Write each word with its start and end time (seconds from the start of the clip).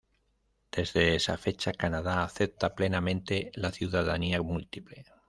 Desde 0.71 1.13
esa 1.13 1.37
fecha 1.37 1.73
Canadá 1.73 2.23
acepta 2.23 2.73
plenamente 2.73 3.51
la 3.53 3.71
ciudadanía 3.71 4.41
múltiple. 4.41 5.05